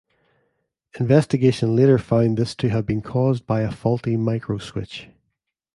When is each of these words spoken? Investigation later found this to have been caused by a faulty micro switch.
Investigation 0.99 1.75
later 1.75 1.99
found 1.99 2.35
this 2.39 2.55
to 2.55 2.69
have 2.69 2.87
been 2.87 3.03
caused 3.03 3.45
by 3.45 3.61
a 3.61 3.69
faulty 3.71 4.17
micro 4.17 4.57
switch. 4.57 5.11